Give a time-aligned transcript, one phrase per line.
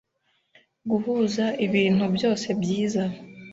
[0.89, 3.03] Guhuza ibintu byose byiza